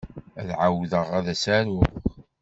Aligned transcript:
Ad 0.39 0.49
ɛawdeɣ 0.61 1.05
ad 1.17 1.25
as-aruɣ. 1.33 1.91